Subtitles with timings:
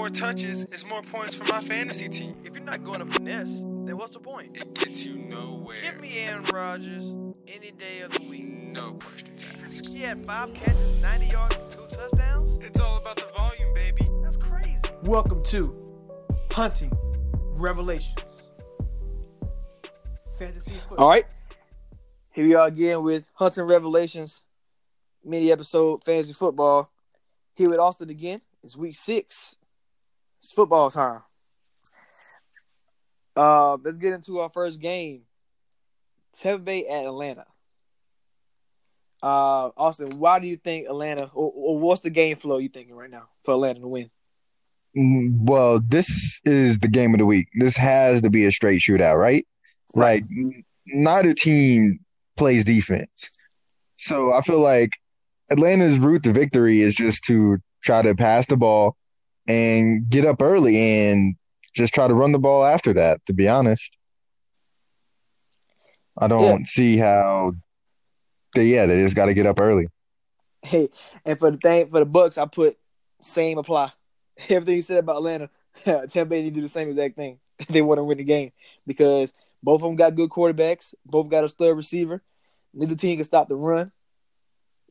[0.00, 2.34] more touches is more points for my fantasy team.
[2.42, 4.56] If you're not going to finesse, then what's the point?
[4.56, 5.76] It gets you nowhere.
[5.82, 7.04] Give me Aaron Rodgers
[7.46, 8.46] any day of the week.
[8.48, 9.86] no questions asked.
[9.88, 12.56] He had five catches, 90 yards, two touchdowns.
[12.62, 14.08] It's all about the volume, baby.
[14.22, 14.88] That's crazy.
[15.02, 15.76] Welcome to
[16.50, 16.96] Hunting
[17.58, 18.52] Revelations.
[20.38, 21.04] Fantasy football.
[21.04, 21.26] All right.
[22.30, 24.44] Here we are again with Hunting Revelations
[25.22, 26.90] mini episode fantasy football.
[27.54, 28.40] Here with Austin again.
[28.64, 29.56] It's week six.
[30.42, 31.22] It's football time.
[33.36, 35.22] Uh, let's get into our first game.
[36.38, 37.44] Tampa Bay at Atlanta.
[39.22, 42.94] Uh, Austin, why do you think Atlanta, or, or what's the game flow you thinking
[42.94, 44.10] right now for Atlanta to win?
[44.96, 47.48] Mm, Well, this is the game of the week.
[47.54, 49.46] This has to be a straight shootout, right?
[49.94, 50.24] Like
[50.86, 52.00] neither team
[52.36, 53.30] plays defense.
[53.96, 54.92] So I feel like
[55.50, 58.96] Atlanta's route to victory is just to try to pass the ball
[59.46, 61.36] and get up early and
[61.74, 63.96] just try to run the ball after that, to be honest.
[66.18, 67.54] I don't see how
[68.54, 69.86] they yeah, they just gotta get up early.
[70.62, 70.90] Hey,
[71.24, 72.76] and for the thing for the Bucks, I put
[73.22, 73.92] same apply.
[74.48, 75.50] Everything you said about Atlanta,
[75.84, 77.38] Tampa Bay need to do the same exact thing.
[77.68, 78.52] They want to win the game
[78.86, 80.94] because both of them got good quarterbacks.
[81.04, 82.22] Both got a stud receiver.
[82.72, 83.92] Neither team can stop the run.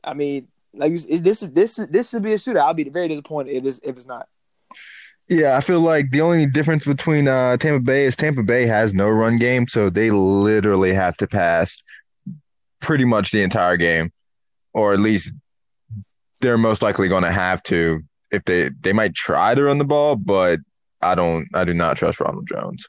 [0.04, 2.62] I mean, like is this this this should be a shootout.
[2.62, 4.28] I'll be very disappointed if this if it's not.
[5.28, 8.92] Yeah, I feel like the only difference between uh, Tampa Bay is Tampa Bay has
[8.92, 11.76] no run game, so they literally have to pass
[12.80, 14.12] pretty much the entire game,
[14.72, 15.32] or at least
[16.40, 18.00] they're most likely going to have to.
[18.32, 20.58] If they they might try to run the ball, but
[21.00, 21.48] I don't.
[21.54, 22.88] I do not trust Ronald Jones.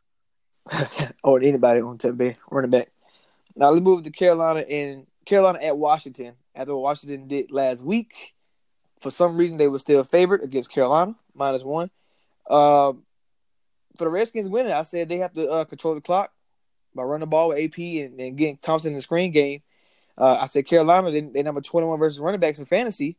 [1.24, 2.90] or anybody on Tampa Bay running back.
[3.56, 6.34] Now let's move to Carolina and Carolina at Washington.
[6.56, 8.34] After what Washington did last week,
[9.02, 11.90] for some reason they were still favored against Carolina minus one.
[12.50, 13.04] Um,
[13.98, 16.32] for the Redskins winning, I said they have to uh, control the clock
[16.96, 19.62] by running the ball with AP and, and getting Thompson in the screen game.
[20.18, 23.18] Uh, I said Carolina, they, they number 21 versus running backs in fantasy,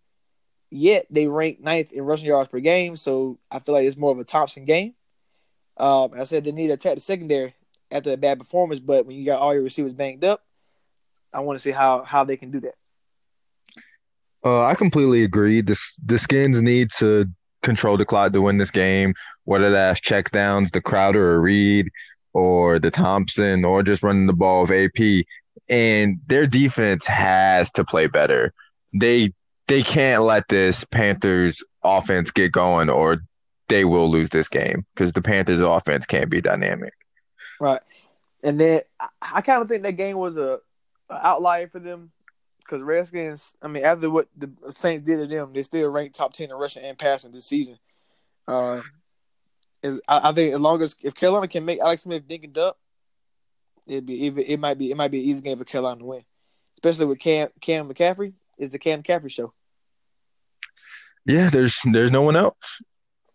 [0.70, 2.96] yet they rank ninth in rushing yards per game.
[2.96, 4.94] So I feel like it's more of a Thompson game.
[5.76, 7.54] Um, I said they need to attack the secondary
[7.90, 10.42] after a bad performance, but when you got all your receivers banged up,
[11.32, 12.74] I want to see how how they can do that.
[14.44, 15.60] Uh, I completely agree.
[15.60, 17.26] The the Skins need to
[17.62, 19.14] control the clock to win this game,
[19.44, 21.90] whether that's check downs, the Crowder or Reed,
[22.32, 25.24] or the Thompson, or just running the ball with AP.
[25.68, 28.52] And their defense has to play better.
[28.92, 29.32] They
[29.68, 33.22] they can't let this Panthers offense get going, or
[33.68, 36.92] they will lose this game because the Panthers offense can't be dynamic.
[37.60, 37.80] Right.
[38.42, 40.60] And then I, I kind of think that game was a,
[41.08, 42.10] a outlier for them
[42.64, 43.54] because Redskins.
[43.62, 46.56] I mean, after what the Saints did to them, they still ranked top ten in
[46.56, 47.78] rushing and passing this season.
[48.46, 48.80] Uh,
[49.82, 52.52] is, I, I think as long as if Carolina can make Alex Smith dink and
[52.52, 52.76] duck,
[53.86, 56.04] it'd be it, it might be it might be an easy game for Carolina to
[56.04, 56.24] win,
[56.76, 58.32] especially with Cam Cam McCaffrey.
[58.58, 59.52] Is the Cam McCaffrey show.
[61.26, 62.82] Yeah, there's there's no one else.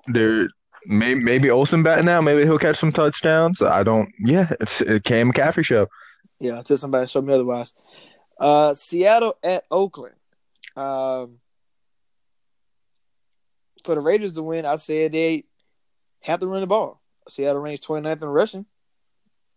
[0.08, 0.48] There
[0.86, 2.22] maybe maybe Olsen batting now.
[2.22, 3.62] Maybe he'll catch some touchdowns.
[3.62, 4.10] I don't.
[4.20, 5.88] Yeah, it's a Cam McCaffrey show.
[6.40, 7.74] Yeah, until somebody show me otherwise.
[8.40, 10.16] Uh, Seattle at Oakland.
[10.76, 11.40] Um,
[13.84, 15.46] for the Raiders to win, I said they
[16.22, 17.02] have to run the ball.
[17.30, 18.66] Seattle ranks 29th in rushing,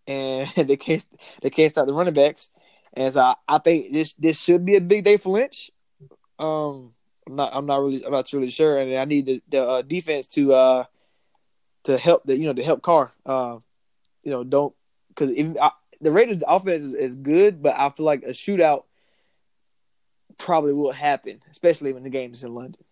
[0.06, 1.06] and they can't
[1.42, 2.50] they can't stop the running backs.
[2.94, 5.70] And so I, I think this this should be a big day for Lynch.
[6.38, 6.94] Um,
[7.26, 9.82] I'm not I'm not really I'm not really sure, and I need the, the uh,
[9.82, 10.84] defense to uh
[11.84, 13.12] to help the you know to help Carr.
[13.24, 13.58] Uh,
[14.22, 14.74] you know don't
[15.08, 15.58] because even
[16.00, 18.84] the Raiders' offense is, is good, but I feel like a shootout
[20.38, 22.82] probably will happen, especially when the game is in London.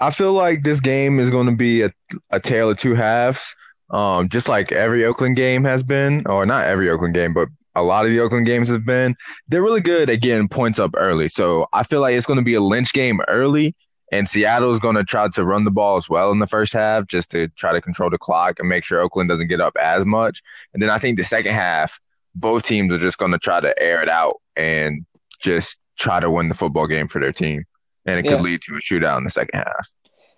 [0.00, 1.92] I feel like this game is going to be a,
[2.30, 3.54] a tale of two halves.
[3.90, 7.82] Um, just like every Oakland game has been, or not every Oakland game, but a
[7.82, 9.14] lot of the Oakland games have been.
[9.48, 11.28] They're really good at getting points up early.
[11.28, 13.74] So I feel like it's going to be a Lynch game early,
[14.12, 16.72] and Seattle is going to try to run the ball as well in the first
[16.72, 19.74] half, just to try to control the clock and make sure Oakland doesn't get up
[19.80, 20.42] as much.
[20.74, 22.00] And then I think the second half,
[22.34, 25.04] both teams are just going to try to air it out and
[25.40, 27.64] just try to win the football game for their team,
[28.06, 28.36] and it Yeah.
[28.36, 29.88] could lead to a shootout in the second half.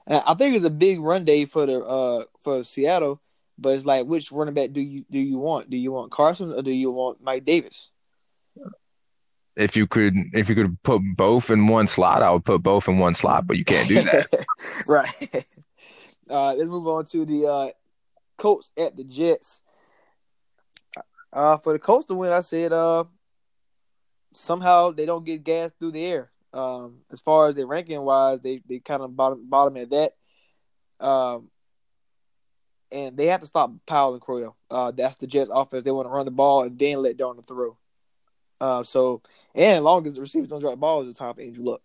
[0.06, 3.20] And I think it's a big run day for the uh for Seattle,
[3.56, 5.70] but it's like which running back do you do you want?
[5.70, 7.91] Do you want Carson or do you want Mike Davis?
[9.56, 12.88] If you could if you could put both in one slot, I would put both
[12.88, 14.46] in one slot, but you can't do that.
[14.88, 15.46] right.
[16.31, 17.69] Uh, let's move on to the uh,
[18.38, 19.62] Colts at the Jets.
[21.31, 23.04] Uh, for the Colts to win, I said uh,
[24.32, 26.31] somehow they don't get gas through the air.
[26.54, 30.14] Um, as far as their ranking wise, they they kind of bottom bottom at that.
[31.00, 31.50] Um,
[32.90, 34.56] and they have to stop Powell and Crowell.
[34.70, 35.82] Uh, that's the Jets' offense.
[35.82, 37.76] They want to run the ball and then let Darnold throw.
[38.62, 39.20] Uh, so
[39.56, 41.81] and long as the receivers don't drop balls, it's time for Andrew Luck.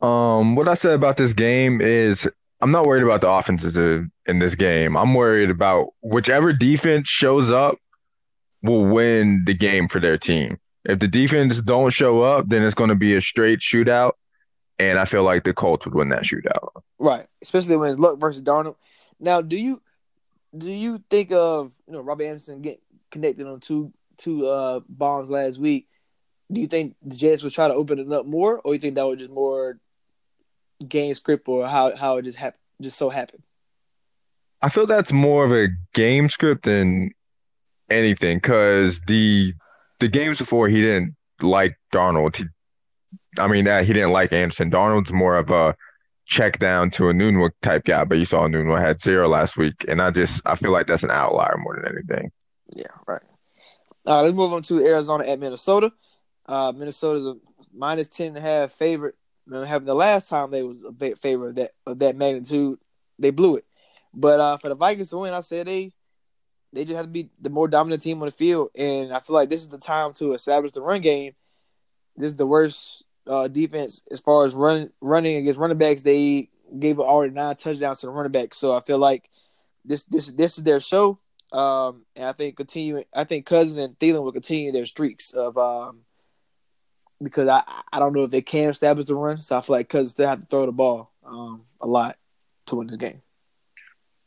[0.00, 2.26] Um, what I said about this game is
[2.62, 4.96] I'm not worried about the offenses in in this game.
[4.96, 7.76] I'm worried about whichever defense shows up
[8.62, 10.58] will win the game for their team.
[10.86, 14.12] If the defense don't show up, then it's going to be a straight shootout,
[14.78, 16.82] and I feel like the Colts would win that shootout.
[16.98, 18.76] Right, especially when it's Luck versus Darnold.
[19.18, 19.82] Now, do you
[20.56, 22.80] do you think of you know Robert Anderson get
[23.10, 25.88] connected on two two uh bombs last week?
[26.52, 28.94] Do you think the Jets would try to open it up more, or you think
[28.94, 29.78] that was just more
[30.86, 33.42] game script, or how how it just happened, just so happened?
[34.62, 37.10] I feel that's more of a game script than
[37.88, 39.54] anything because the
[40.00, 42.36] the games before he didn't like Darnold.
[42.36, 42.44] He,
[43.38, 44.70] I mean that he didn't like Anderson.
[44.70, 45.74] Darnold's more of a
[46.26, 49.84] check down to a Nunwa type guy, but you saw Nunwa had zero last week,
[49.88, 52.30] and I just I feel like that's an outlier more than anything.
[52.76, 53.22] Yeah, right.
[54.04, 55.92] Let's move on to Arizona at Minnesota.
[56.46, 57.36] Uh, Minnesota's a
[57.72, 59.14] minus ten and a half favorite.
[59.50, 62.78] Having the last time they was a favorite of that of that magnitude,
[63.18, 63.64] they blew it.
[64.14, 65.92] But uh, for the Vikings to win, I said they
[66.72, 69.34] they just have to be the more dominant team on the field, and I feel
[69.34, 71.34] like this is the time to establish the run game.
[72.16, 76.02] This is the worst uh, defense as far as run running against running backs.
[76.02, 76.48] They
[76.78, 79.28] gave already nine touchdowns to the running backs, so I feel like
[79.84, 81.18] this this this is their show.
[81.52, 85.58] Um, and I think continuing, I think Cousins and Thielen will continue their streaks of
[85.58, 86.00] um,
[87.22, 87.62] because I
[87.92, 90.28] I don't know if they can establish the run, so I feel like Cousins still
[90.28, 92.16] have to throw the ball um a lot
[92.66, 93.22] to win this game.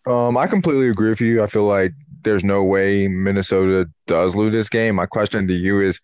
[0.05, 1.41] Um, I completely agree with you.
[1.41, 1.93] I feel like
[2.23, 4.95] there's no way Minnesota does lose this game.
[4.95, 5.99] My question to you is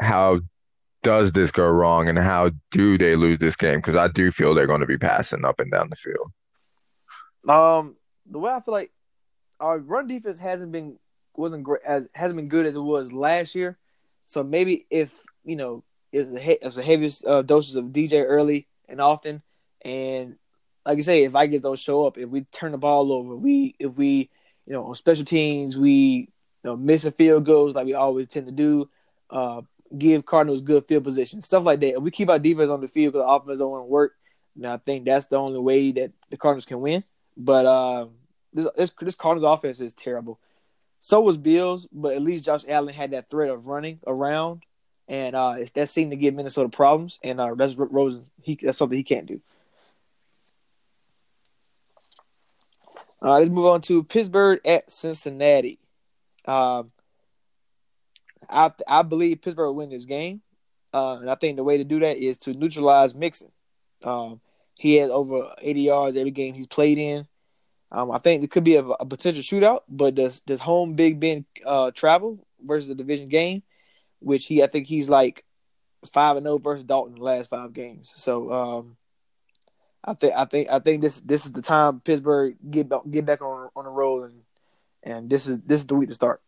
[0.00, 0.40] how
[1.04, 3.76] does this go wrong and how do they lose this game?
[3.76, 6.32] Because I do feel they're going to be passing up and down the field.
[7.48, 7.96] Um,
[8.26, 8.90] the way I feel like
[9.60, 10.98] our run defense hasn't been
[11.36, 13.78] wasn't great as hasn't been good as it was last year.
[14.26, 19.00] So maybe if you know it's the the heaviest uh, doses of DJ early and
[19.00, 19.42] often,
[19.84, 20.36] and
[20.86, 23.74] like I say, if Vikings don't show up, if we turn the ball over, we
[23.78, 24.30] if we
[24.66, 28.28] you know on special teams we you know miss a field goals like we always
[28.28, 28.88] tend to do,
[29.30, 29.62] uh,
[29.96, 31.96] give Cardinals good field position, stuff like that.
[31.96, 34.14] If we keep our defense on the field because the offense don't want to work,
[34.56, 37.04] then I think that's the only way that the Cardinals can win.
[37.36, 38.06] But uh,
[38.54, 40.38] this this this Cardinals offense is terrible.
[41.00, 44.62] So was Bills, but at least Josh Allen had that threat of running around,
[45.06, 47.18] and uh, that seemed to give Minnesota problems.
[47.22, 48.24] And uh, that's Rosen.
[48.40, 49.40] He that's something he can't do.
[53.20, 55.78] Uh, let's move on to Pittsburgh at Cincinnati.
[56.46, 56.88] Um,
[58.48, 60.42] I I believe Pittsburgh will win this game,
[60.92, 63.50] uh, and I think the way to do that is to neutralize Mixon.
[64.02, 64.40] Um,
[64.74, 67.26] he has over 80 yards every game he's played in.
[67.94, 71.20] Um, I think it could be a, a, potential shootout, but does does home Big
[71.20, 73.62] Ben uh, travel versus the division game,
[74.18, 75.44] which he I think he's like
[76.12, 78.12] five and zero versus Dalton the last five games.
[78.16, 78.96] So um,
[80.04, 83.40] I think I think I think this this is the time Pittsburgh get get back
[83.42, 84.42] on on the road and
[85.04, 86.42] and this is this is the week to start.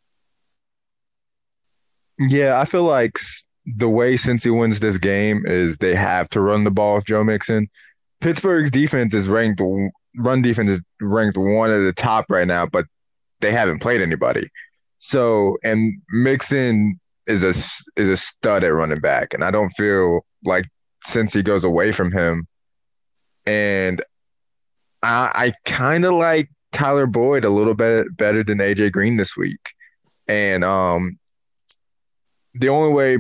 [2.19, 3.19] Yeah, I feel like
[3.67, 7.23] the way Cincy wins this game is they have to run the ball with Joe
[7.23, 7.69] Mixon.
[8.21, 9.61] Pittsburgh's defense is ranked
[10.17, 12.87] run defense is ranked one at the top right now, but
[13.41, 14.51] they haven't played anybody.
[14.99, 17.51] So and Mixon is a
[18.01, 20.67] is a stud at running back, and I don't feel like
[21.07, 22.47] Cincy goes away from him,
[23.45, 24.03] and
[25.03, 29.37] I, I kind of like Tyler Boyd a little bit better than AJ Green this
[29.37, 29.73] week,
[30.27, 31.19] and um,
[32.55, 33.19] the only way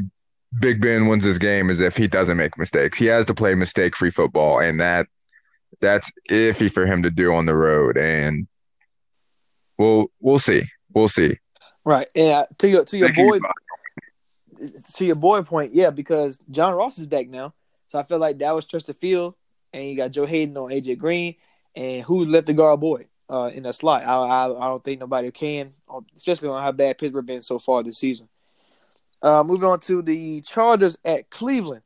[0.59, 2.99] Big Ben wins this game is if he doesn't make mistakes.
[2.99, 5.07] He has to play mistake free football, and that
[5.80, 7.96] that's iffy for him to do on the road.
[7.99, 8.46] And
[9.78, 10.64] we'll we'll see.
[10.92, 11.38] We'll see.
[11.85, 12.08] Right.
[12.14, 13.38] And to your to your boy
[14.94, 17.54] to your boy point, yeah, because John Ross is back now.
[17.88, 19.35] So I feel like that was trust the field
[19.73, 21.37] and you got Joe Haden on AJ Green
[21.75, 24.02] and who left the guard boy uh, in that slot.
[24.02, 25.73] I, I I don't think nobody can,
[26.16, 28.28] especially on how bad Pittsburgh been so far this season.
[29.23, 31.82] Uh, moving on to the Chargers at Cleveland.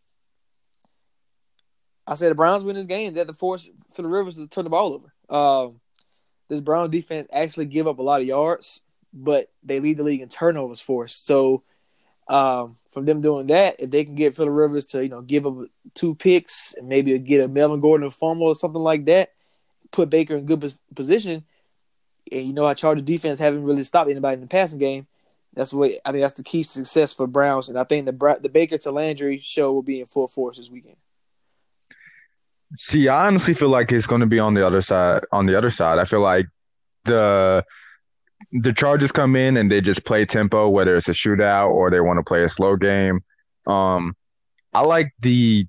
[2.10, 3.14] I said the Browns win this game.
[3.14, 5.14] They have to force for the Rivers to turn the ball over.
[5.32, 5.80] Um,
[6.48, 8.82] this Brown defense actually give up a lot of yards,
[9.14, 11.24] but they lead the league in turnovers forced.
[11.24, 11.62] So
[12.26, 15.46] um, from them doing that, if they can get Philip Rivers to you know give
[15.46, 15.54] up
[15.94, 19.30] two picks and maybe get a Melvin Gordon fumble or something like that,
[19.92, 21.44] put Baker in good position,
[22.32, 25.06] and you know how Charger defense haven't really stopped anybody in the passing game.
[25.54, 26.22] That's what I think.
[26.22, 29.38] That's the key to success for Browns, and I think the the Baker to Landry
[29.38, 30.96] show will be in full force this weekend.
[32.76, 35.24] See, I honestly feel like it's going to be on the other side.
[35.32, 36.46] On the other side, I feel like
[37.04, 37.64] the
[38.52, 42.00] the Chargers come in and they just play tempo, whether it's a shootout or they
[42.00, 43.20] want to play a slow game.
[43.66, 44.16] Um,
[44.72, 45.66] I like the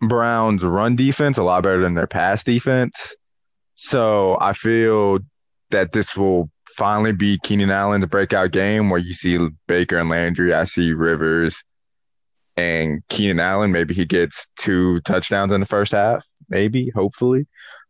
[0.00, 3.14] Browns' run defense a lot better than their pass defense.
[3.74, 5.20] So I feel
[5.70, 10.52] that this will finally be Keenan Allen's breakout game where you see Baker and Landry.
[10.52, 11.62] I see Rivers
[12.56, 13.72] and Keenan Allen.
[13.72, 17.46] Maybe he gets two touchdowns in the first half, maybe, hopefully.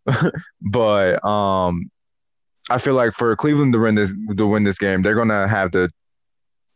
[0.60, 1.90] but um,
[2.70, 5.70] I feel like for Cleveland to win this to win this game, they're gonna have
[5.72, 5.90] to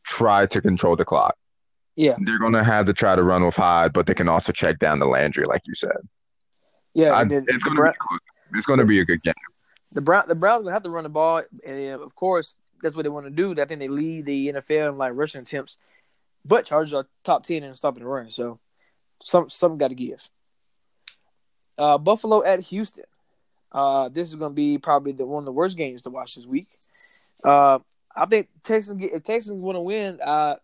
[0.04, 1.36] try to control the clock.
[1.96, 2.16] Yeah.
[2.18, 4.98] They're gonna have to try to run with Hyde, but they can also check down
[4.98, 5.96] the Landry, like you said.
[6.94, 8.20] Yeah, I, and then it's gonna be close.
[8.54, 9.34] It's gonna be a good game.
[9.92, 13.02] the Brown the Browns gonna have to run the ball, and of course that's what
[13.02, 13.52] they want to do.
[13.60, 15.78] I think they lead the NFL in like rushing attempts,
[16.46, 18.60] but Chargers are top ten in stopping the run, so
[19.22, 20.22] some something got to give.
[21.78, 23.04] Uh, Buffalo at Houston.
[23.72, 26.34] Uh, this is going to be probably the one of the worst games to watch
[26.36, 26.68] this week.
[27.44, 27.80] Uh,
[28.14, 30.56] I think Texans get, if Texans want to win, uh,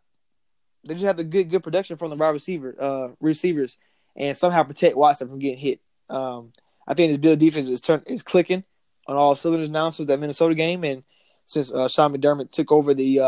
[0.85, 3.77] they just have the get good production from the wide receiver uh, receivers
[4.17, 5.81] and somehow protect Watson from getting hit.
[6.09, 6.53] Um,
[6.87, 8.65] I think the Bill defense is turn is clicking
[9.07, 11.03] on all cylinders now since that Minnesota game, and
[11.45, 13.19] since uh, Sean McDermott took over the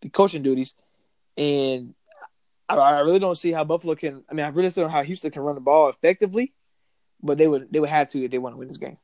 [0.00, 0.74] the coaching duties,
[1.36, 1.94] and
[2.68, 4.24] I, I really don't see how Buffalo can.
[4.30, 6.54] I mean, I really don't know how Houston can run the ball effectively,
[7.22, 8.98] but they would they would have to if they want to win this game.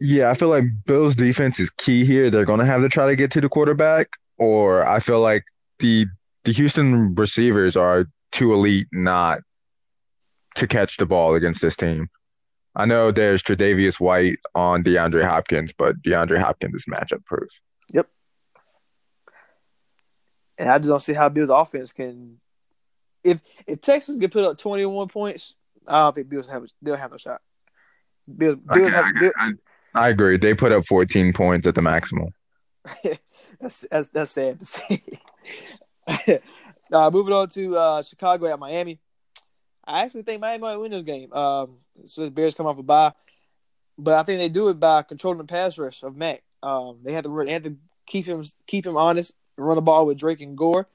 [0.00, 2.30] Yeah, I feel like Bills defense is key here.
[2.30, 5.44] They're gonna have to try to get to the quarterback, or I feel like
[5.78, 6.06] the
[6.44, 9.40] the Houston receivers are too elite not
[10.56, 12.08] to catch the ball against this team.
[12.74, 17.50] I know there's Tre'Davious White on DeAndre Hopkins, but DeAndre Hopkins is matchup proof.
[20.62, 22.38] And I just don't see how Bills offense can.
[23.24, 25.56] If if Texas can put up twenty one points,
[25.88, 27.40] I don't think Bills have they'll have no shot.
[28.36, 29.50] Bills, Bills Okay, have, I, Bill- I,
[29.94, 30.36] I agree.
[30.36, 32.28] They put up 14 points at the maximum.
[33.60, 35.02] that's, that's that's sad to see.
[36.92, 39.00] uh, moving on to uh, Chicago at Miami.
[39.84, 41.32] I actually think Miami might win this game.
[41.32, 43.12] Um, so the Bears come off a bye,
[43.98, 46.44] but I think they do it by controlling the pass rush of Mack.
[46.62, 47.76] Um, they have to run- they have to
[48.06, 50.86] keep him keep him honest, run the ball with Drake and Gore.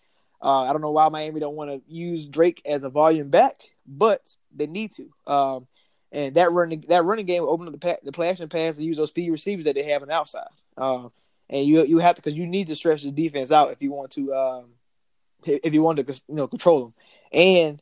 [0.41, 3.61] Uh, I don't know why Miami don't want to use Drake as a volume back,
[3.87, 4.21] but
[4.55, 5.31] they need to.
[5.31, 5.67] Um,
[6.11, 8.77] and that running that running game will open up the pa- the play action pass
[8.77, 10.47] and use those speed receivers that they have on the outside.
[10.77, 11.09] Uh,
[11.49, 13.91] and you you have to because you need to stretch the defense out if you
[13.91, 14.65] want to um,
[15.45, 16.93] if you want to you know control them.
[17.31, 17.81] And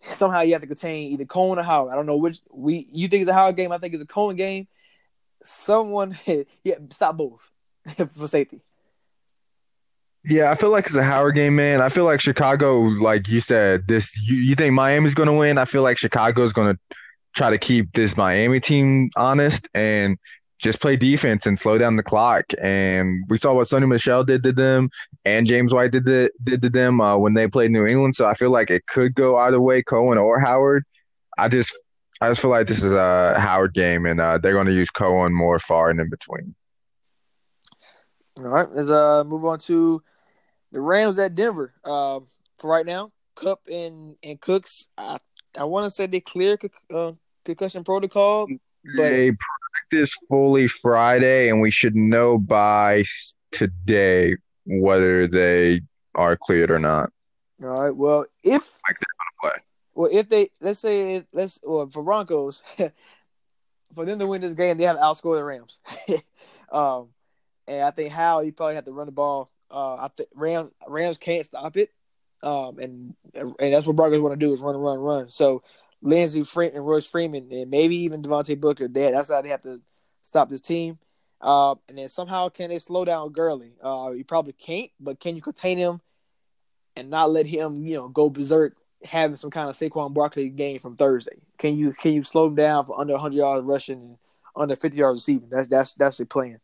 [0.00, 1.92] somehow you have to contain either Cohen or Howard.
[1.92, 3.72] I don't know which we you think it's a Howard game.
[3.72, 4.66] I think it's a Cohen game.
[5.42, 6.18] Someone
[6.64, 7.50] yeah stop both
[8.10, 8.60] for safety.
[10.28, 11.80] Yeah, I feel like it's a Howard game, man.
[11.80, 15.56] I feel like Chicago, like you said, this you, you think Miami's going to win.
[15.56, 16.96] I feel like Chicago's going to
[17.34, 20.18] try to keep this Miami team honest and
[20.58, 22.44] just play defense and slow down the clock.
[22.60, 24.90] And we saw what Sony Michel did to them,
[25.24, 28.14] and James White did the, did to them uh, when they played New England.
[28.14, 30.84] So I feel like it could go either way, Cohen or Howard.
[31.38, 31.74] I just
[32.20, 34.90] I just feel like this is a Howard game, and uh, they're going to use
[34.90, 36.54] Cohen more far and in between.
[38.36, 40.02] All right, let's uh move on to
[40.72, 41.72] the Rams at Denver.
[41.84, 42.26] Um,
[42.58, 44.88] for right now, Kupp and and Cooks.
[44.96, 45.18] I
[45.58, 46.58] I want to say they clear
[46.92, 47.12] uh,
[47.44, 48.46] concussion protocol.
[48.46, 48.58] But-
[48.96, 49.32] They
[49.90, 53.04] practice fully Friday, and we should know by
[53.50, 55.80] today whether they
[56.14, 57.10] are cleared or not.
[57.62, 57.94] All right.
[57.94, 59.62] Well, if Like they're play.
[59.94, 62.62] well if they let's say let's well for Broncos
[63.94, 65.80] for them to win this game, they have to outscore the Rams.
[66.72, 67.08] um,
[67.66, 69.50] and I think how you probably have to run the ball.
[69.70, 71.90] Uh, I think Rams Rams can't stop it.
[72.42, 75.30] Um, and and that's what Broncos want to do is run, run, run.
[75.30, 75.62] So
[76.02, 79.80] Lindsay Freeman and Royce Freeman and maybe even Devontae Booker, that's how they have to
[80.22, 80.98] stop this team.
[81.40, 83.74] Uh, and then somehow can they slow down Gurley?
[83.82, 86.00] Uh, you probably can't, but can you contain him
[86.96, 90.78] and not let him, you know, go berserk having some kind of Saquon Barkley game
[90.78, 91.38] from Thursday?
[91.58, 94.18] Can you can you slow him down for under 100 yards rushing and
[94.56, 95.48] under 50 yards receiving?
[95.48, 96.60] That's that's that's the plan.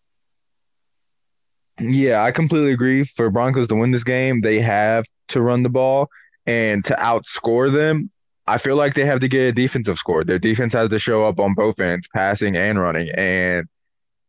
[1.80, 3.04] Yeah, I completely agree.
[3.04, 6.08] For Broncos to win this game, they have to run the ball
[6.46, 8.10] and to outscore them.
[8.46, 10.22] I feel like they have to get a defensive score.
[10.22, 13.66] Their defense has to show up on both ends, passing and running, and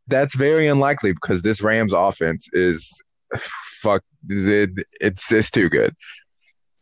[0.08, 3.02] that's very unlikely because this Rams offense is
[3.38, 4.04] fuck.
[4.30, 4.72] It,
[5.02, 5.96] it's it's too good.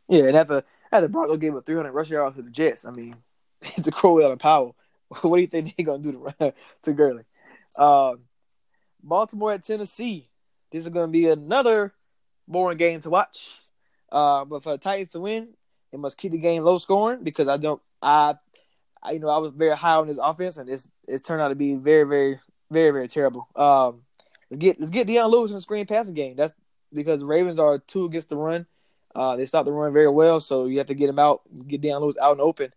[0.08, 3.16] Yeah, and after after Broncos gave up 300 rushing yards to the Jets, I mean,
[3.62, 4.76] it's a Crowell and Powell.
[5.22, 6.54] What do you think they're gonna do to
[6.84, 7.24] to Gurley?
[7.78, 8.22] Um,
[9.04, 10.30] Baltimore at Tennessee.
[10.74, 11.94] This is gonna be another
[12.50, 13.62] boring game to watch.
[14.12, 15.54] Uh, but for the Titans to win,
[15.94, 18.36] It must keep the game low scoring because I don't I,
[19.02, 21.50] I you know I was very high on this offense and it's it's turned out
[21.50, 22.40] to be very very
[22.72, 23.48] very very terrible.
[23.56, 24.02] Um,
[24.50, 26.36] let's get let's get Dion Lewis in the screen passing game.
[26.36, 26.54] That's
[26.92, 28.66] because Ravens are two against the run.
[29.16, 31.82] Uh, they stop the run very well, so you have to get him out, get
[31.82, 32.74] Dion Lewis out and open.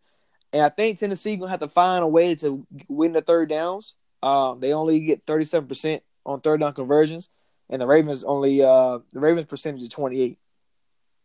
[0.52, 3.96] And I think Tennessee gonna have to find a way to win the third downs.
[4.22, 7.30] Um, they only get thirty seven percent on third down conversions,
[7.70, 10.38] and the Ravens only uh, the Ravens percentage is twenty eight.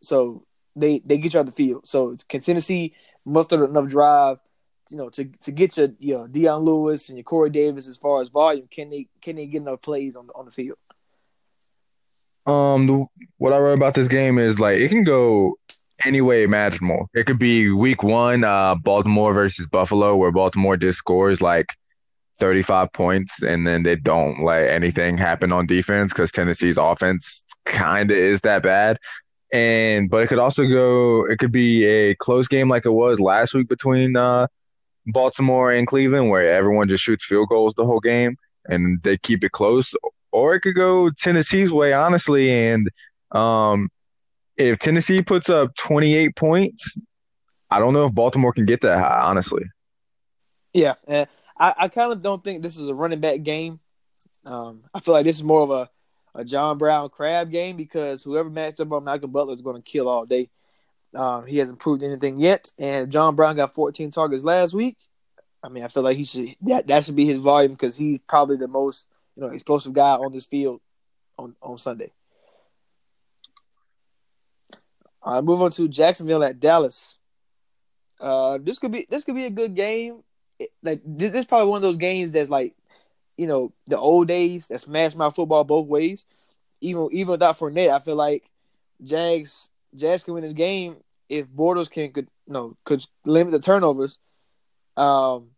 [0.02, 0.44] So
[0.76, 1.86] they they get you out the field.
[1.86, 2.94] So can Tennessee
[3.24, 4.38] muster enough drive,
[4.90, 7.96] you know, to to get your you know Dion Lewis and your Corey Davis as
[7.96, 8.68] far as volume?
[8.70, 10.78] Can they can they get enough plays on the on the field?
[12.44, 13.06] Um, the,
[13.38, 15.58] what I read about this game is like it can go
[16.04, 17.08] any way imaginable.
[17.14, 21.66] It could be week one, uh, Baltimore versus Buffalo, where Baltimore just scores like
[22.38, 28.10] 35 points and then they don't let anything happen on defense because Tennessee's offense kind
[28.10, 28.98] of is that bad.
[29.52, 31.26] And but it could also go.
[31.26, 34.46] It could be a close game like it was last week between uh,
[35.06, 38.36] Baltimore and Cleveland, where everyone just shoots field goals the whole game
[38.66, 39.94] and they keep it close.
[40.30, 42.50] Or it could go Tennessee's way, honestly.
[42.50, 42.88] And
[43.32, 43.90] um,
[44.56, 46.96] if Tennessee puts up 28 points,
[47.70, 49.64] I don't know if Baltimore can get that high, honestly.
[50.72, 51.26] Yeah, and
[51.62, 53.78] I, I kind of don't think this is a running back game.
[54.44, 55.90] Um, I feel like this is more of a,
[56.34, 59.90] a John Brown crab game because whoever matched up on Malcolm Butler is going to
[59.90, 60.50] kill all day.
[61.14, 64.96] Um, he hasn't proved anything yet, and John Brown got 14 targets last week.
[65.62, 68.18] I mean, I feel like he should that that should be his volume because he's
[68.26, 70.80] probably the most you know explosive guy on this field
[71.38, 72.10] on on Sunday.
[75.22, 77.18] All right, move on to Jacksonville at Dallas.
[78.18, 80.24] Uh, this could be this could be a good game.
[80.82, 82.74] Like this, is probably one of those games that's like,
[83.36, 86.24] you know, the old days that smashed my football both ways.
[86.80, 88.44] Even even without Fournette, I feel like
[89.02, 90.96] Jags Jags can win this game
[91.28, 94.18] if Bortles can could you know could limit the turnovers,
[94.96, 95.48] um,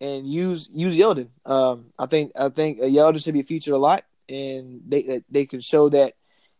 [0.00, 1.28] and use use Yeldon.
[1.44, 5.60] Um, I think I think Yeldon should be featured a lot, and they they can
[5.60, 6.14] show that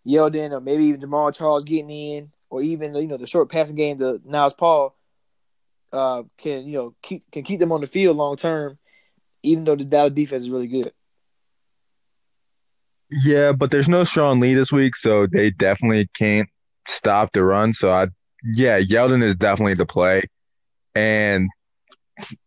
[0.07, 3.77] Yeldon or maybe even Jamaal Charles getting in, or even you know the short passing
[3.77, 4.97] game to Niles Paul
[5.93, 8.79] uh, can you know keep can keep them on the field long term,
[9.43, 10.93] even though the Dallas defense is really good.
[13.11, 16.49] Yeah, but there's no strong lead this week, so they definitely can't
[16.89, 17.75] stop the run.
[17.75, 18.09] So I,
[18.55, 20.23] yeah, Yeldon is definitely the play,
[20.95, 21.51] and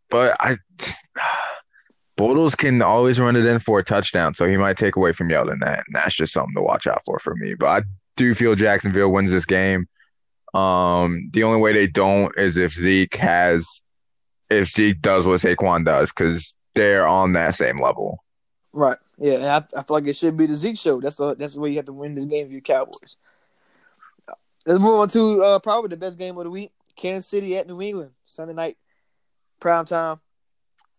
[0.10, 1.06] but I just
[2.18, 5.30] Bortles can always run it in for a touchdown, so he might take away from
[5.30, 5.60] Yeldon.
[5.60, 7.54] That and that's just something to watch out for for me.
[7.54, 7.82] But I
[8.18, 9.88] do feel Jacksonville wins this game.
[10.56, 13.82] Um, the only way they don't is if Zeke has,
[14.50, 18.24] if Zeke does what Saquon does, because they're on that same level.
[18.72, 18.98] Right.
[19.18, 21.02] Yeah, I, I feel like it should be the Zeke show.
[21.02, 23.18] That's the that's the way you have to win this game for your Cowboys.
[24.66, 27.68] Let's move on to uh, probably the best game of the week: Kansas City at
[27.68, 28.78] New England Sunday night,
[29.60, 30.20] prime time.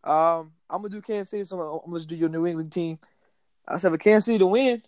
[0.04, 2.98] Um, I'm gonna do Kansas City, so I'm, I'm gonna do your New England team.
[3.66, 4.82] I said for Kansas City to win,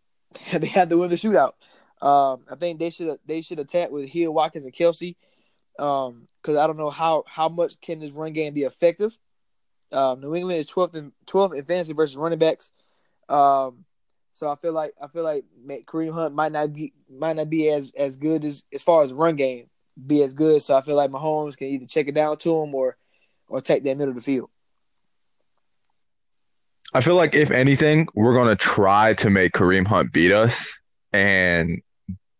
[0.52, 1.52] they had to win the shootout.
[2.02, 5.16] Um, I think they should they should attack with Hill, Watkins, and Kelce.
[5.78, 9.16] Um, because I don't know how how much can this run game be effective.
[9.90, 12.72] Um, New England is 12th in 12th in fantasy versus running backs.
[13.28, 13.84] Um,
[14.32, 15.44] so I feel like I feel like
[15.86, 19.12] Kareem Hunt might not be might not be as as good as as far as
[19.12, 19.68] run game
[20.06, 20.60] be as good.
[20.62, 22.96] So I feel like Mahomes can either check it down to him or
[23.48, 24.50] or take that middle of the field.
[26.92, 30.76] I feel like if anything, we're gonna try to make Kareem Hunt beat us.
[31.14, 31.80] And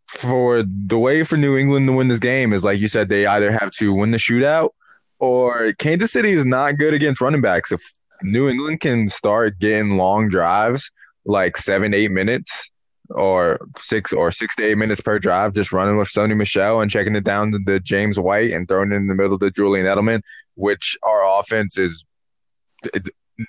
[0.09, 3.25] for the way for New England to win this game is like you said, they
[3.25, 4.71] either have to win the shootout
[5.21, 7.71] or Kansas City is not good against running backs.
[7.71, 7.81] If
[8.23, 10.91] New England can start getting long drives,
[11.25, 12.69] like seven, eight minutes
[13.11, 16.91] or six or six to eight minutes per drive, just running with Sony Michel and
[16.91, 19.87] checking it down to the James White and throwing it in the middle to Julian
[19.87, 20.23] Edelman,
[20.57, 22.05] which our offense is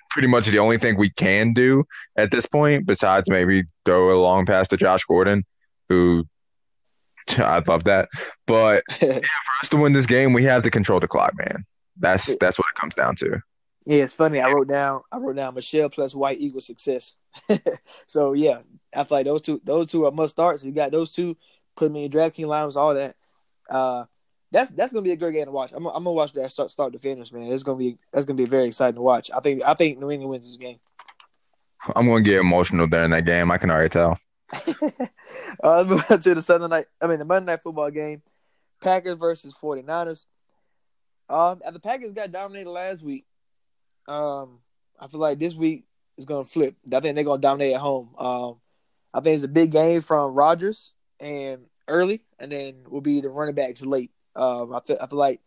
[0.09, 1.85] pretty much the only thing we can do
[2.17, 5.45] at this point, besides maybe throw a long pass to Josh Gordon,
[5.89, 6.25] who
[7.37, 8.09] I'd love that.
[8.45, 11.65] But yeah, for us to win this game, we have to control the clock, man.
[11.97, 13.39] That's that's what it comes down to.
[13.85, 14.41] Yeah, it's funny.
[14.41, 17.15] I wrote down I wrote down Michel plus White equals success.
[18.07, 18.59] so yeah,
[18.95, 20.63] I feel like those two those two are must starts.
[20.63, 21.37] You got those two,
[21.75, 23.15] put them in DraftKings lines, all that.
[23.69, 24.05] Uh,
[24.51, 25.71] that's that's gonna be a great game to watch.
[25.73, 27.51] I'm, I'm gonna watch that start start to finish, man.
[27.51, 29.31] It's gonna be that's gonna be very exciting to watch.
[29.35, 30.79] I think I think New England wins this game.
[31.95, 33.51] I'm gonna get emotional during that game.
[33.51, 34.19] I can already tell.
[34.53, 34.67] uh,
[35.63, 36.85] let's move on to the Sunday night.
[37.01, 38.21] I mean the Monday night football game.
[38.81, 40.25] Packers versus 49ers.
[41.27, 43.25] Um, the Packers got dominated last week.
[44.07, 44.59] Um,
[44.99, 45.85] I feel like this week
[46.17, 46.75] is gonna flip.
[46.93, 48.15] I think they're gonna dominate at home.
[48.17, 48.55] Um,
[49.13, 53.29] I think it's a big game from Rodgers, and early, and then will be the
[53.29, 54.11] running backs late.
[54.35, 55.41] Um, I feel I feel like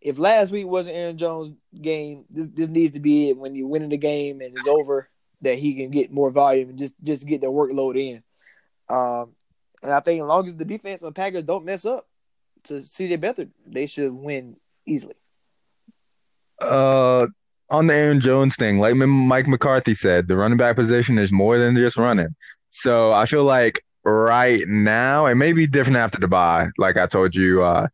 [0.00, 3.36] if last week wasn't Aaron Jones' game, this this needs to be it.
[3.36, 5.08] When you win in the game and it's over,
[5.42, 8.22] that he can get more volume and just just get the workload in.
[8.88, 9.32] Um,
[9.82, 12.06] and I think as long as the defense on Packers don't mess up
[12.64, 15.14] to CJ Beathard, they should win easily.
[16.60, 17.26] Uh,
[17.70, 21.58] on the Aaron Jones thing, like Mike McCarthy said, the running back position is more
[21.58, 22.34] than just running.
[22.70, 27.06] So I feel like right now, it may be different after the bye, like I
[27.06, 27.88] told you uh,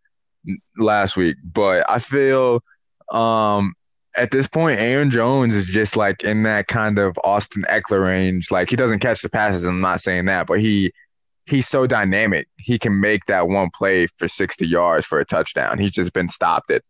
[0.76, 2.62] last week, but I feel
[3.10, 3.74] um,
[4.16, 8.50] at this point, Aaron Jones is just like in that kind of Austin Ekeler range.
[8.50, 9.64] Like he doesn't catch the passes.
[9.64, 10.92] I'm not saying that, but he
[11.46, 12.48] he's so dynamic.
[12.56, 15.78] He can make that one play for 60 yards for a touchdown.
[15.78, 16.82] He's just been stopped at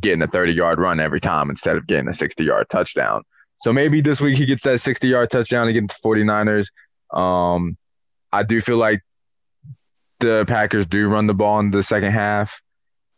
[0.00, 3.22] getting a 30 yard run every time instead of getting a 60 yard touchdown.
[3.56, 6.68] So maybe this week he gets that 60 yard touchdown against the 49ers.
[7.12, 7.76] Um,
[8.32, 9.00] I do feel like
[10.20, 12.60] the Packers do run the ball in the second half,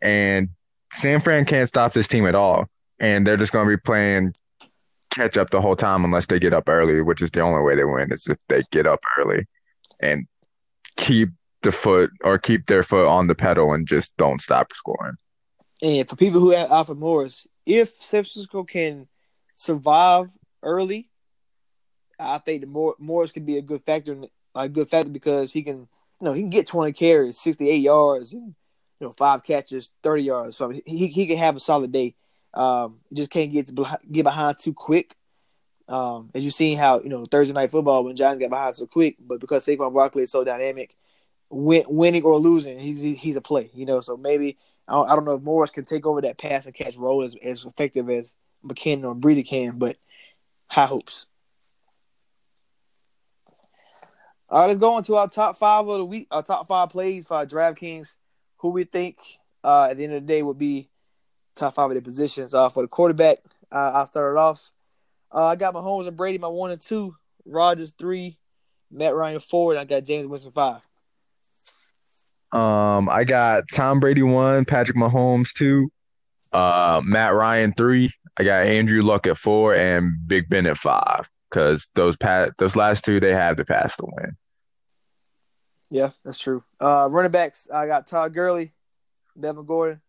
[0.02, 0.50] and
[0.92, 2.68] San Fran can't stop this team at all.
[2.98, 4.34] And they're just going to be playing
[5.10, 7.74] catch up the whole time unless they get up early, which is the only way
[7.74, 9.46] they win is if they get up early
[10.00, 10.26] and
[10.96, 11.30] keep
[11.62, 15.16] the foot or keep their foot on the pedal and just don't stop scoring.
[15.82, 19.08] And for people who have Alfred Morris, if San Francisco can
[19.54, 20.30] survive
[20.62, 21.10] early,
[22.18, 24.16] I think the Morris could be a good factor,
[24.54, 25.88] a good factor because he can, you
[26.20, 28.54] know, he can get twenty carries, sixty eight yards, and
[29.00, 30.56] you know, five catches, thirty yards.
[30.56, 32.14] So he he can have a solid day.
[32.52, 35.16] Um, just can't get to, get behind too quick.
[35.88, 38.86] Um, as you've seen how you know Thursday night football when Giants got behind so
[38.86, 40.94] quick, but because Saquon Barkley is so dynamic,
[41.48, 43.70] win, winning or losing, he's he's a play.
[43.74, 46.38] You know, so maybe I don't, I don't know if Morris can take over that
[46.38, 48.34] pass and catch role as, as effective as
[48.64, 49.96] McKinnon or Breida can, but
[50.66, 51.26] high hopes.
[54.48, 56.26] All right, let's go into our top five of the week.
[56.30, 58.14] Our top five plays for our DraftKings.
[58.60, 59.18] Who we think
[59.64, 60.90] uh, at the end of the day would be
[61.56, 62.54] top five of the positions.
[62.54, 63.38] Uh, for the quarterback,
[63.70, 64.70] uh, I started off.
[65.32, 67.14] Uh, I got Mahomes and Brady, my one and two.
[67.46, 68.38] Rodgers three,
[68.90, 70.82] Matt Ryan four, and I got Jameis Winston five.
[72.52, 75.90] Um, I got Tom Brady one, Patrick Mahomes two,
[76.52, 78.10] uh, Matt Ryan three.
[78.38, 82.76] I got Andrew Luck at four and Big Ben at five because those pat those
[82.76, 84.36] last two they have to pass to win.
[85.90, 86.62] Yeah, that's true.
[86.80, 88.72] Uh, running backs, I got Todd Gurley,
[89.36, 90.00] Melvin Gordon,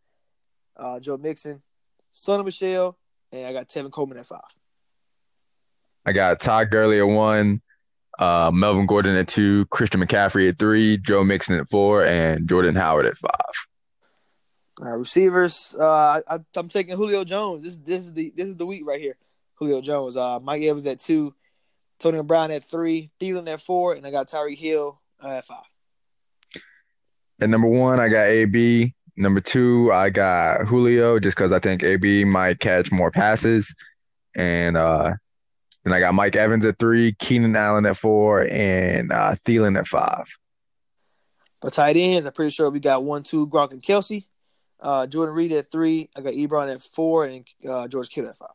[0.77, 1.61] uh, Joe Mixon,
[2.13, 2.97] Sony Michel,
[3.31, 4.41] and I got Tevin Coleman at five.
[6.05, 7.61] I got Todd Gurley at one,
[8.19, 12.75] uh, Melvin Gordon at two, Christian McCaffrey at three, Joe Mixon at four, and Jordan
[12.75, 13.31] Howard at five.
[14.79, 17.63] Receivers, uh, I, am taking Julio Jones.
[17.63, 19.15] This this is the this is the week right here.
[19.55, 21.35] Julio Jones, uh, Mike Evans at two,
[21.99, 25.70] Tony Brown at three, Thielen at four, and I got Tyreek Hill uh, at five.
[27.41, 28.93] At number one, I got AB.
[29.17, 33.73] Number two, I got Julio, just because I think AB might catch more passes,
[34.35, 35.13] and uh,
[35.83, 39.87] then I got Mike Evans at three, Keenan Allen at four, and uh, Thielen at
[39.87, 40.25] five.
[41.61, 44.25] But tight ends, I'm pretty sure we got one, two, Gronk and Kelce.
[44.79, 46.09] Uh, Jordan Reed at three.
[46.15, 48.49] I got Ebron at four, and uh, George Kittle at five.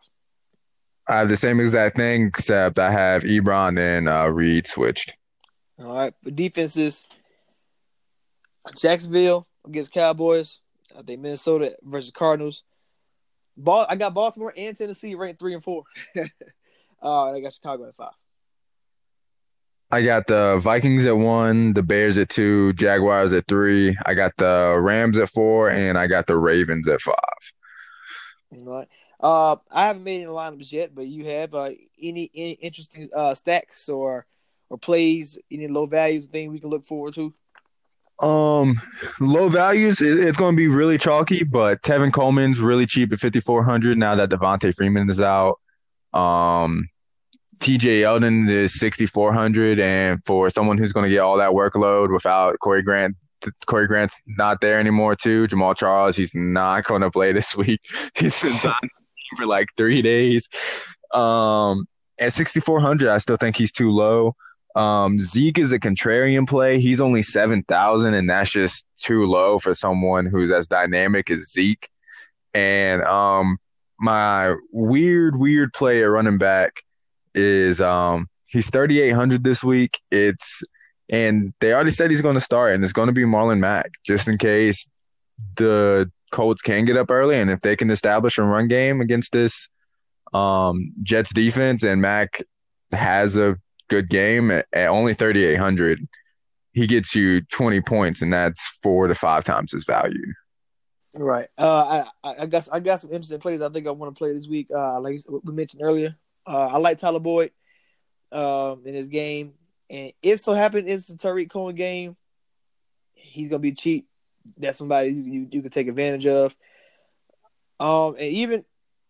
[1.09, 5.15] I have the same exact thing, except I have Ebron and uh, Reed switched.
[5.79, 6.15] All right.
[6.25, 7.05] For defenses,
[8.75, 10.61] Jacksonville against Cowboys.
[10.97, 12.63] I think Minnesota versus Cardinals.
[13.57, 15.85] Ball, I got Baltimore and Tennessee ranked three and four.
[17.03, 18.13] uh, I got Chicago at five.
[19.91, 23.97] I got the Vikings at one, the Bears at two, Jaguars at three.
[24.05, 27.15] I got the Rams at four, and I got the Ravens at five.
[28.51, 28.89] All right.
[29.21, 31.71] Uh, I haven't made any lineups yet, but you have uh,
[32.03, 34.27] any any interesting uh, stacks or
[34.69, 37.33] or plays, any low values thing we can look forward to?
[38.23, 38.81] Um,
[39.21, 40.01] low values.
[40.01, 43.99] It's going to be really chalky, but Tevin Coleman's really cheap at fifty four hundred
[43.99, 45.59] now that Devonta Freeman is out.
[46.15, 46.89] Um,
[47.59, 51.51] TJ Yeldon is sixty four hundred, and for someone who's going to get all that
[51.51, 53.17] workload without Corey Grant,
[53.67, 55.15] Corey Grant's not there anymore.
[55.15, 57.81] Too Jamaal Charles, he's not going to play this week.
[58.15, 58.91] He's been signed
[59.37, 60.49] for like three days.
[61.13, 61.87] Um,
[62.19, 64.37] at sixty four hundred, I still think he's too low.
[64.77, 66.79] Um, Zeke is a contrarian play.
[66.79, 71.89] He's only 7,000, and that's just too low for someone who's as dynamic as Zeke.
[72.53, 73.57] And um,
[73.99, 76.83] my weird, weird play at running back
[77.35, 79.99] is um, he's 3,800 this week.
[80.11, 80.63] It's
[81.09, 83.93] and they already said he's going to start, and it's going to be Marlon Mack,
[84.05, 84.89] just in case
[85.57, 89.33] the Colts can get up early, and if they can establish a run game against
[89.33, 89.69] this
[90.35, 92.43] um, Jets defense, and Mack
[92.93, 93.57] has a
[93.89, 96.07] good game at, only 3,800.
[96.73, 100.33] he gets you 20 points, and that's four to five times his value.
[101.15, 101.49] Right.
[101.57, 103.63] Uh, I, I got I got some interesting plays.
[103.63, 104.69] I think I want to play this week.
[104.75, 106.15] Uh, like we mentioned earlier,
[106.47, 107.53] uh, I like Tyler Boyd,
[108.33, 109.55] um, in his game,
[109.89, 112.17] and if so happen it's a Tarik Cohen game,
[113.15, 114.09] he's gonna be cheap.
[114.59, 116.55] That's somebody you you, you can take advantage of.
[117.81, 118.65] Um, and even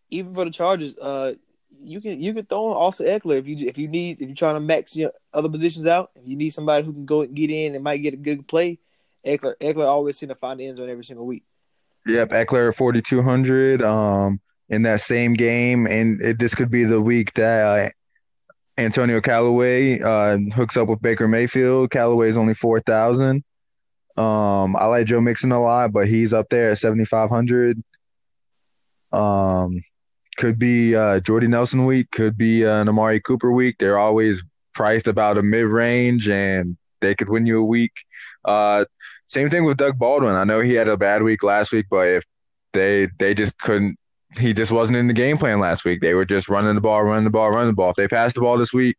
[0.09, 1.33] even for the Chargers, uh,
[1.87, 4.35] you can you can throw in Austin Ekeler if you if you need if you're
[4.35, 6.11] trying to max your other positions out.
[6.15, 8.47] If you need somebody who can go and get in and might get a good
[8.47, 8.79] play,
[9.25, 11.43] Ekeler Ekeler always seem to find the end zone every single week.
[12.05, 17.01] Yep, Ekeler at 4200 um in that same game and it, this could be the
[17.01, 17.89] week that uh,
[18.77, 21.89] Antonio Callaway uh hooks up with Baker Mayfield.
[21.91, 23.43] Callaway is only 4000.
[24.15, 27.81] Um I like Joe Mixon a lot, but he's up there at 7500.
[29.11, 29.81] Um
[30.37, 33.75] could be uh Jordy Nelson week, could be uh, an Amari Cooper week.
[33.79, 37.93] They're always priced about a mid-range and they could win you a week.
[38.45, 38.85] Uh
[39.27, 40.35] same thing with Doug Baldwin.
[40.35, 42.23] I know he had a bad week last week, but if
[42.73, 43.97] they they just couldn't
[44.37, 46.01] he just wasn't in the game plan last week.
[46.01, 47.91] They were just running the ball, running the ball, running the ball.
[47.91, 48.97] If they passed the ball this week,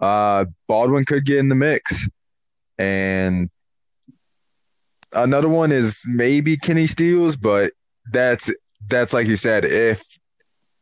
[0.00, 2.08] uh, Baldwin could get in the mix.
[2.78, 3.50] And
[5.12, 7.72] another one is maybe Kenny Stills, but
[8.10, 8.50] that's
[8.88, 10.02] that's like you said, if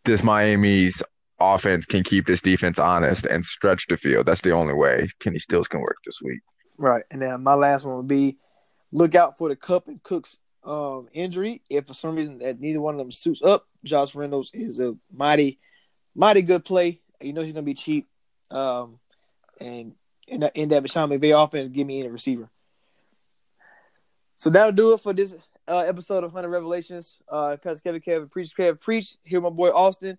[0.05, 1.03] this Miami's
[1.39, 5.39] offense can keep this defense honest and stretch the field, that's the only way Kenny
[5.39, 6.41] Stills can work this week.
[6.79, 7.05] Right.
[7.11, 8.39] And then my last one would be
[8.91, 11.63] look out for the Kupp and Cooks um, injury.
[11.69, 14.95] If for some reason that neither one of them suits up, Josh Reynolds is a
[15.13, 15.59] mighty,
[16.15, 17.01] mighty good play.
[17.21, 18.09] You know he's gonna be cheap.
[18.51, 18.99] Um,
[19.61, 19.95] and
[20.27, 22.49] in that, in that Sean McVay offense, give me any receiver.
[24.37, 25.37] So that'll do it for this
[25.73, 27.21] uh, episode of Hunting Revelations.
[27.29, 29.17] Uh, Pastor Kevin, Kevin, preach, Kevin, preach.
[29.25, 30.19] Here, my boy Austin.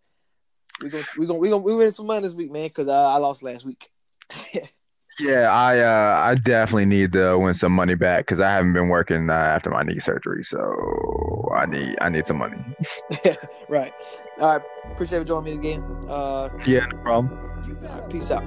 [0.81, 3.13] We gonna we gonna we gonna we win some money this week, man, because I,
[3.13, 3.89] I lost last week.
[5.19, 8.89] Yeah, I uh, I definitely need to win some money back because I haven't been
[8.89, 12.57] working uh, after my knee surgery, so I need I need some money.
[13.69, 13.93] right.
[14.39, 14.61] All right.
[14.91, 15.83] Appreciate you joining me again.
[16.09, 17.29] Uh, Yeah, no problem.
[17.83, 18.43] right, peace out.